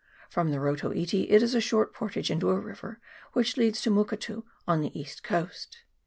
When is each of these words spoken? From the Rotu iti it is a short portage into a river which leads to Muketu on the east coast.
From 0.31 0.49
the 0.49 0.57
Rotu 0.57 0.97
iti 0.97 1.29
it 1.29 1.43
is 1.43 1.53
a 1.53 1.61
short 1.61 1.93
portage 1.93 2.31
into 2.31 2.49
a 2.49 2.59
river 2.59 2.99
which 3.33 3.55
leads 3.55 3.81
to 3.81 3.91
Muketu 3.91 4.41
on 4.67 4.81
the 4.81 4.99
east 4.99 5.21
coast. 5.21 5.83